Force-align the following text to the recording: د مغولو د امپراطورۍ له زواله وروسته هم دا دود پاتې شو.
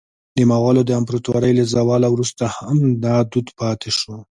د 0.37 0.39
مغولو 0.51 0.81
د 0.85 0.91
امپراطورۍ 0.99 1.51
له 1.59 1.63
زواله 1.73 2.07
وروسته 2.11 2.43
هم 2.57 2.77
دا 3.05 3.15
دود 3.31 3.47
پاتې 3.59 3.89
شو. 3.97 4.13